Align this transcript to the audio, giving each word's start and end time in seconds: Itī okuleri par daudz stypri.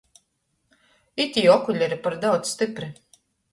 Itī 1.27 1.45
okuleri 1.57 2.01
par 2.07 2.19
daudz 2.25 2.43
stypri. 2.57 2.91